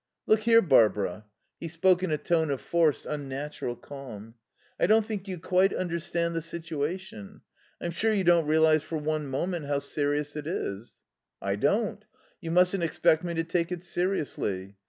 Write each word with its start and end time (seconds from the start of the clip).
"Look 0.25 0.39
here, 0.41 0.63
Barbara." 0.63 1.25
He 1.59 1.67
spoke 1.67 2.01
in 2.01 2.09
a 2.09 2.17
tone 2.17 2.49
of 2.49 2.59
forced, 2.59 3.05
unnatural 3.05 3.75
calm. 3.75 4.33
"I 4.79 4.87
don't 4.87 5.05
think 5.05 5.27
you 5.27 5.37
quite 5.39 5.75
understand 5.75 6.35
the 6.35 6.41
situation. 6.41 7.41
I'm 7.79 7.91
sure 7.91 8.11
you 8.11 8.23
don't 8.23 8.47
realize 8.47 8.81
for 8.81 8.97
one 8.97 9.27
moment 9.27 9.67
how 9.67 9.77
serious 9.77 10.35
it 10.35 10.47
is." 10.47 10.95
"I 11.39 11.55
don't. 11.55 12.03
You 12.41 12.49
mustn't 12.49 12.81
expect 12.81 13.23
me 13.23 13.35
to 13.35 13.43
take 13.43 13.71
it 13.71 13.83
seriously." 13.83 14.75